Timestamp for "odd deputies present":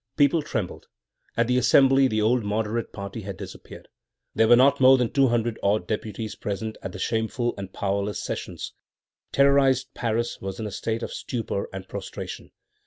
5.61-6.75